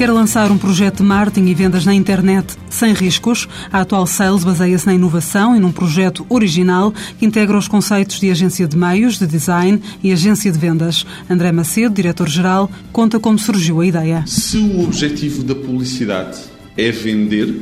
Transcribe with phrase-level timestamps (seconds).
[0.00, 3.46] Quer lançar um projeto de marketing e vendas na internet sem riscos?
[3.70, 8.30] A atual Sales baseia-se na inovação e num projeto original que integra os conceitos de
[8.30, 11.04] agência de meios, de design e agência de vendas.
[11.28, 14.24] André Macedo, diretor-geral, conta como surgiu a ideia.
[14.26, 16.38] Se o objetivo da publicidade
[16.78, 17.54] é vender,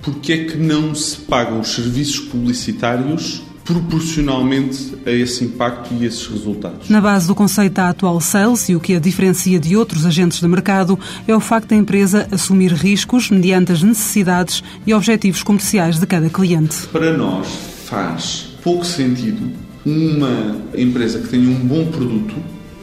[0.00, 6.04] por que é que não se pagam os serviços publicitários proporcionalmente a esse impacto e
[6.04, 6.88] esses resultados.
[6.88, 10.40] Na base do conceito da atual sales e o que a diferencia de outros agentes
[10.40, 15.98] de mercado é o facto da empresa assumir riscos mediante as necessidades e objetivos comerciais
[15.98, 16.86] de cada cliente.
[16.88, 17.46] Para nós
[17.86, 19.50] faz pouco sentido
[19.84, 22.34] uma empresa que tenha um bom produto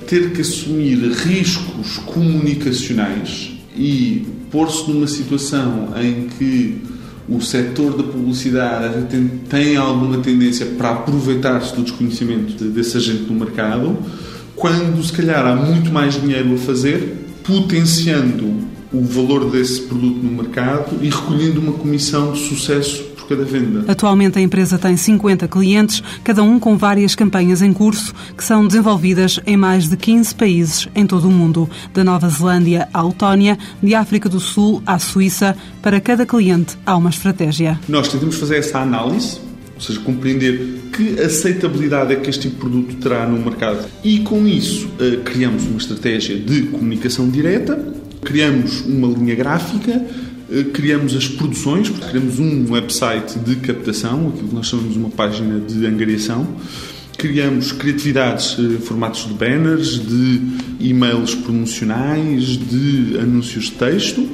[0.07, 6.81] ter que assumir riscos comunicacionais e pôr-se numa situação em que
[7.29, 9.05] o setor da publicidade
[9.47, 13.97] tem alguma tendência para aproveitar-se do desconhecimento desse agente no mercado,
[14.55, 20.31] quando se calhar há muito mais dinheiro a fazer, potenciando o valor desse produto no
[20.31, 23.85] mercado e recolhendo uma comissão de sucesso cada venda.
[23.87, 28.65] Atualmente a empresa tem 50 clientes, cada um com várias campanhas em curso, que são
[28.65, 33.57] desenvolvidas em mais de 15 países em todo o mundo, da Nova Zelândia à Letónia,
[33.81, 35.55] de África do Sul à Suíça.
[35.81, 37.79] Para cada cliente há uma estratégia.
[37.87, 39.39] Nós tentamos fazer essa análise,
[39.75, 43.87] ou seja, compreender que aceitabilidade é que este tipo de produto terá no mercado.
[44.03, 47.79] E com isso eh, criamos uma estratégia de comunicação direta,
[48.23, 50.03] criamos uma linha gráfica,
[50.73, 55.59] criamos as produções, porque criamos um website de captação, aquilo que nós chamamos uma página
[55.59, 56.47] de angariação.
[57.17, 60.41] Criamos criatividades, eh, formatos de banners, de
[60.79, 64.27] e-mails promocionais, de anúncios de texto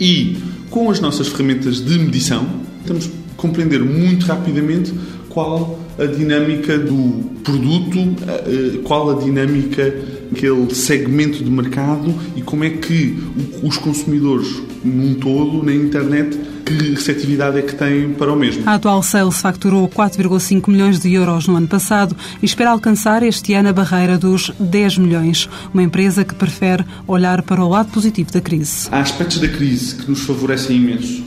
[0.00, 0.36] e
[0.70, 2.48] com as nossas ferramentas de medição,
[2.86, 4.92] temos compreender muito rapidamente
[5.32, 9.94] qual a dinâmica do produto, eh, qual a dinâmica
[10.32, 13.16] aquele segmento de mercado e como é que
[13.62, 14.48] os consumidores
[14.82, 18.62] num todo na internet que receptividade é que têm para o mesmo.
[18.66, 23.52] A atual Sales facturou 4,5 milhões de euros no ano passado e espera alcançar este
[23.54, 25.48] ano a barreira dos 10 milhões.
[25.74, 28.88] Uma empresa que prefere olhar para o lado positivo da crise.
[28.90, 31.22] Há aspectos da crise que nos favorecem imenso,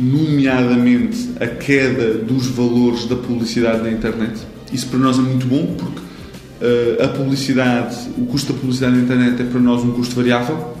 [0.00, 4.40] nomeadamente a queda dos valores da publicidade na internet.
[4.72, 9.02] Isso para nós é muito bom porque uh, a publicidade, o custo da publicidade na
[9.02, 10.74] internet é para nós um custo variável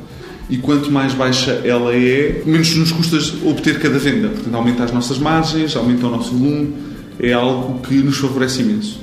[0.48, 3.16] e quanto mais baixa ela é, menos nos custa
[3.46, 4.28] obter cada venda.
[4.28, 6.74] Portanto, aumenta as nossas margens, aumenta o nosso volume,
[7.20, 8.99] é algo que nos favorece imenso.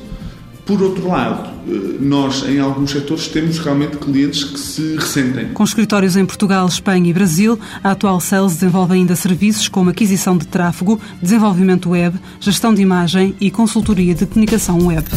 [0.68, 5.48] Por outro lado, eh, nós em alguns setores temos realmente clientes que se ressentem.
[5.54, 10.38] Com escritórios em Portugal, Espanha e Brasil, a atual Sales desenvolve ainda serviços como aquisição
[10.38, 15.08] de tráfego, desenvolvimento web, gestão de imagem e consultoria de comunicação web.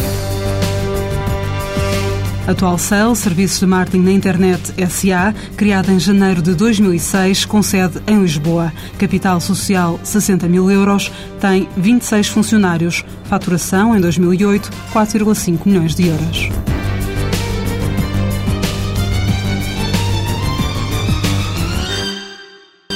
[2.51, 8.01] Atual Cell, Serviços de Marketing na Internet SA, criada em janeiro de 2006, com sede
[8.05, 8.73] em Lisboa.
[8.97, 13.05] Capital social 60 mil euros, tem 26 funcionários.
[13.23, 16.49] Faturação em 2008, 4,5 milhões de euros.